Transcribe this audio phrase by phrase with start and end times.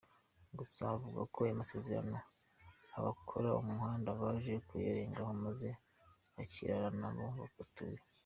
[0.57, 2.19] Gusa avuga ko aya masezerano
[2.97, 5.69] abakora umuhanda baje kuyarengaho, maze
[6.35, 7.99] bakirara n’aho batuye.